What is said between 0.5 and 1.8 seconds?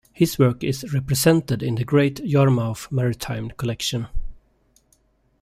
is represented in